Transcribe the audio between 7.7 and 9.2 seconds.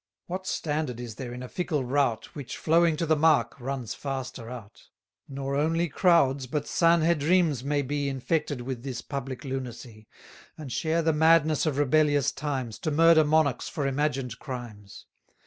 be Infected with this